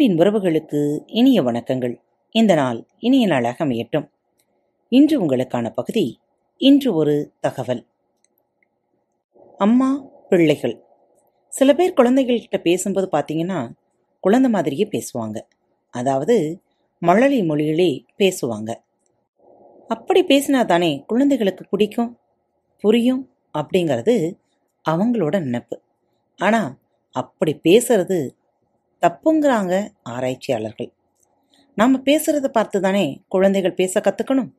[0.00, 2.00] அன்பின் உறவுகளுக்கு இனிய வணக்கங்கள்.
[2.30, 4.10] இந்த நாள் இனிய நாளாக அமையட்டும்.
[4.88, 6.20] இன்று உங்களுக்கான பகுதி
[6.56, 7.86] இன்று ஒரு தகவல்.
[9.58, 10.84] அம்மா பிள்ளைகள்.
[11.48, 13.72] சில பேர் குழந்தைகள்கிட்ட பேசும்போது பார்த்தீங்கன்னா
[14.20, 15.40] குழந்தை மாதிரியே பேசுவாங்க.
[15.90, 16.62] அதாவது
[16.98, 18.74] மழலை மொழியிலே பேசுவாங்க.
[19.88, 22.18] அப்படி பேசினா தானே குழந்தைகளுக்கு பிடிக்கும்?
[22.78, 24.38] புரியும் அப்படிங்கிறது
[24.90, 25.80] அவங்களோட நினைப்பு.
[26.36, 26.78] ஆனால்
[27.10, 28.30] அப்படி பேசுறது
[29.02, 30.90] தப்புங்கிறாங்க ஆராய்ச்சியாளர்கள்.
[31.74, 34.50] நாம் பேசுறத பார்த்து தானே குழந்தைகள் பேச கற்றுக்கணும்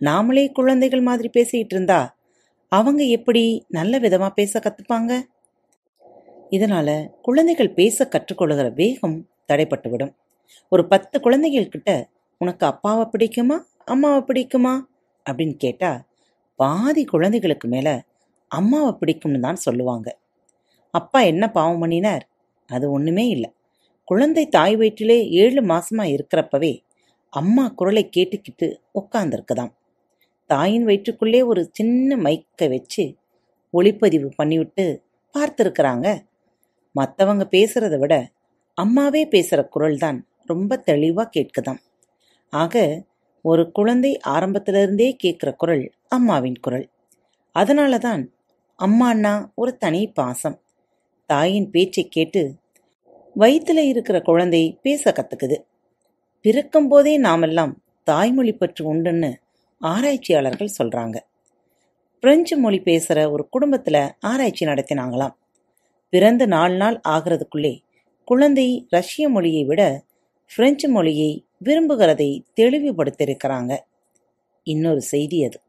[0.00, 2.00] நாமளே குழந்தைகள் மாதிரி பேசிக்கிட்டு இருந்தா
[2.68, 5.12] அவங்க எப்படி நல்ல விதமாக பேச கற்றுப்பாங்க
[6.50, 9.16] இதனால் குழந்தைகள் பேச கற்றுக்கொள்கிற வேகம்
[9.52, 10.12] தடைப்பட்டுவிடும்.
[10.68, 11.90] ஒரு பத்து குழந்தைகள் கிட்ட
[12.38, 14.74] உனக்கு அப்பாவை பிடிக்குமா அம்மாவை பிடிக்குமா
[15.26, 16.00] அப்படின்னு கேட்டால்
[16.56, 17.94] பாதி குழந்தைகளுக்கு மேலே
[18.48, 20.08] அம்மாவை பிடிக்கும்னு தான் சொல்லுவாங்க.
[20.94, 22.24] அப்பா என்ன பாவம் பண்ணினார்?
[22.68, 23.50] அது ஒன்றுமே இல்லை.
[24.10, 26.72] குழந்தை தாய் வயிற்றிலே ஏழு மாசமா இருக்கிறப்பவே
[27.32, 28.68] அம்மா குரலை கேட்டுக்கிட்டு
[29.00, 29.72] உட்காந்துருக்குதாம்
[30.50, 33.04] தாயின் வயிற்றுக்குள்ளே ஒரு சின்ன மைக்கை வச்சு
[33.74, 34.84] ஒளிப்பதிவு பண்ணிவிட்டு
[35.34, 36.06] பார்த்துருக்குறாங்க.
[36.94, 38.14] மற்றவங்க பேசுறத விட
[38.78, 41.80] அம்மாவே பேசுகிற குரல் தான் ரொம்ப தெளிவாக கேட்குதாம்.
[42.52, 42.74] ஆக
[43.44, 46.86] ஒரு குழந்தை ஆரம்பத்திலிருந்தே கேட்குற குரல் அம்மாவின் குரல்.
[47.56, 48.22] அதனால தான்
[48.78, 50.58] அம்மான்னா ஒரு தனி பாசம்.
[51.30, 52.42] தாயின் பேச்சை கேட்டு
[53.38, 55.56] வயிற்றுல இருக்கிற குழந்தை பேச கத்துக்குது.
[56.40, 59.34] பிறக்கும் போதே நாமெல்லாம் தாய்மொழி பற்று உண்டுன்னு
[59.78, 61.18] ஆராய்ச்சியாளர்கள் சொல்றாங்க.
[62.20, 65.34] பிரெஞ்சு மொழி பேசுகிற ஒரு குடும்பத்தில் ஆராய்ச்சி நடத்தினாங்களாம்.
[66.10, 67.78] பிறந்து நாலு நாள் ஆகிறதுக்குள்ளே
[68.24, 70.04] குழந்தை ரஷ்ய மொழியை விட
[70.56, 73.78] பிரெஞ்சு மொழியை விரும்புகிறதை தெளிவுபடுத்தியிருக்கிறாங்க.
[74.62, 75.60] இன்னொரு செய்தி அது.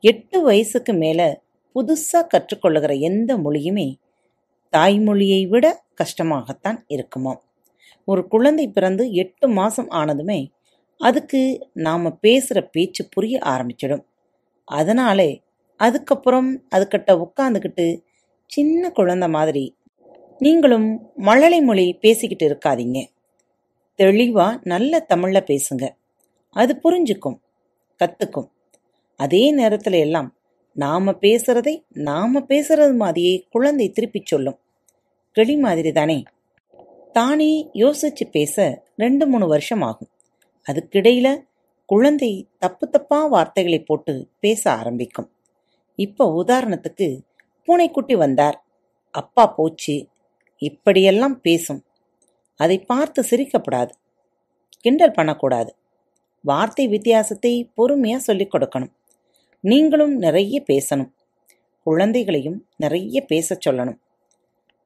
[0.00, 1.40] எட்டு வயசுக்கு மேலே
[1.74, 3.94] புதுசாக கற்றுக்கொள்ளுகிற எந்த மொழியுமே
[4.76, 7.42] தாய்மொழியை விட கஷ்டமாகத்தான் இருக்குமாம்
[8.04, 10.48] ஒரு குழந்தை பிறந்து எட்டு மாசம் ஆனதுமே
[10.96, 14.04] அதுக்கு நாம பேசுற பேச்சு புரிய ஆரம்பிச்சிடும்.
[14.64, 15.42] அதனாலே
[15.76, 18.02] அதுக்கப்புறம் அதுக்கிட்ட உட்காந்துக்கிட்டு
[18.46, 19.76] சின்ன குழந்தை மாதிரி
[20.38, 23.06] நீங்களும் மழலை மொழி பேசிக்கிட்டு இருக்காதீங்க.
[23.98, 25.90] தெளிவா நல்ல தமிழ்ல பேசுங்க.
[26.50, 27.38] அது புரிஞ்சுக்கும்
[28.00, 28.50] கத்துக்கும்.
[29.16, 30.37] அதே நேரத்துல எல்லாம்
[30.78, 34.58] நாம பேசுறதை நாம பேசுறது மாதிரியே குழந்தை திருப்பிச் சொல்லும்.
[35.32, 36.22] கிளி மாதிரி தானே
[37.12, 40.08] தானே யோசிச்சு பேச ரெண்டு மூணு வருஷம் ஆகும்.
[40.72, 41.42] அதுக்கிடையில
[41.86, 45.32] குழந்தை தப்பு தப்பா வார்த்தைகளை போட்டு பேச ஆரம்பிக்கும்.
[45.94, 47.20] இப்போ உதாரணத்துக்கு
[47.64, 48.64] பூனைக்குட்டி வந்தார்.
[49.10, 50.06] அப்பா போச்சு.
[50.58, 51.84] இப்படியெல்லாம் பேசும்.
[52.56, 53.90] அதை பார்த்து சிரிக்கப்படாது.
[54.80, 55.76] கிண்டல் பண்ணக்கூடாது.
[56.40, 58.96] வார்த்தை வித்தியாசத்தை பொறுமையா சொல்லிக் கொடுக்கணும்.
[59.60, 61.10] நீங்களும் நிறைய பேசணும்.
[61.82, 63.98] குழந்தைகளையும் நிறைய பேச சொல்லணும்.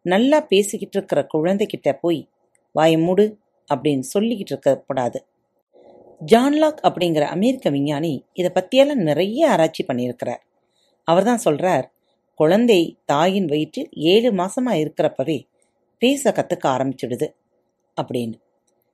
[0.02, 2.28] நல்லா பேசிக்கிட்டு இருக்கிற குழந்தைகிட்ட போய்
[2.74, 3.38] வாய மூடு
[3.74, 5.18] அப்படின்னு சொல்லிக்கிட்டு இருக்கக்கூடாது.
[6.26, 10.42] ஜான்லாக் அப்படிங்கிற அமெரிக்க விஞ்ஞானி இதை பற்றியெல்லாம் நிறைய ஆராய்ச்சி பண்ணியிருக்கிறார்.
[11.04, 11.86] அவர் தான் சொல்கிறார்
[12.34, 15.38] குழந்தை தாயின் வயிற்றில் ஏழு மாதமாக இருக்கிறப்பவே
[15.98, 17.28] பேச கற்றுக்க ஆரம்பிச்சிடுது
[18.00, 18.36] அப்படின்னு.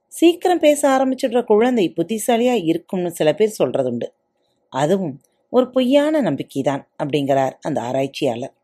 [0.09, 4.06] சீக்கிரம் பேச ஆரம்பிச்சிடுற குழந்தை புத்திசாலியாக இருக்கும்னு சில பேர் சொல்கிறதுண்டு
[4.69, 5.21] அதுவும்
[5.53, 8.54] ஒரு பொய்யான நம்பிக்கைதான் அப்படிங்கிறார் அந்த ஆராய்ச்சியாளர்.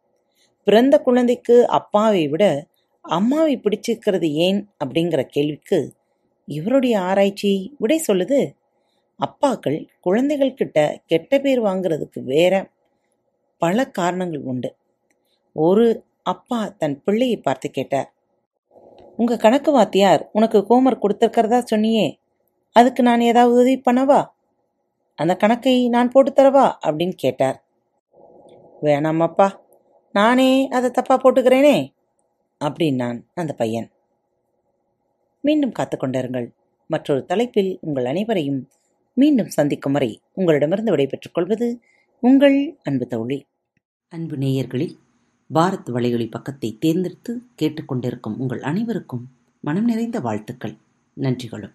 [0.67, 2.45] பிறந்த குழந்தைக்கு அப்பாவை விட
[3.05, 5.79] அம்மாவை பிடிச்சிருக்கிறது ஏன் அப்படிங்கிற கேள்விக்கு
[6.49, 8.39] இவருடைய ஆராய்ச்சி விடை சொல்லுது
[9.21, 12.55] அப்பாக்கள் குழந்தைகள் கிட்ட கெட்ட பேர் வாங்குறதுக்கு வேற
[13.63, 14.71] பல காரணங்கள் உண்டு.
[15.57, 15.87] ஒரு
[16.23, 18.11] அப்பா தன் பிள்ளையை பார்த்து கேட்டார்
[19.17, 22.07] உங்கள் கணக்கு வாத்தியார் உனக்கு கோமர் கொடுத்துருக்கிறதா சொன்னியே
[22.77, 24.21] அதுக்கு நான் ஏதாவது உதவி பண்ணவா?
[25.15, 27.65] அந்த கணக்கை நான் போட்டு தரவா அப்படின்னு கேட்டார்.
[28.83, 29.59] வேணாமப்பா.
[30.13, 31.95] நானே அதை தப்பா போட்டுக்கிறேனே
[32.65, 33.91] அப்படின்னான் அந்த பையன்.
[35.41, 36.55] மீண்டும் காத்துக்கொண்டிருங்கள்
[36.87, 38.69] மற்றொரு தலைப்பில் உங்கள் அனைவரையும்
[39.15, 41.81] மீண்டும் சந்திக்கும் வரை உங்களிடமிருந்து விடைபெற்றுக் கொள்வது
[42.21, 43.47] உங்கள் அன்பு தோழி.
[44.09, 44.97] அன்பு நேயர்களில்
[45.55, 49.29] பாரத் வலையொலி பக்கத்தை தேர்ந்தெடுத்து கேட்டுக்கொண்டிருக்கும் உங்கள் அனைவருக்கும்
[49.61, 50.77] மனம் நிறைந்த வாழ்த்துக்கள்.
[51.15, 51.75] நன்றிகளும்.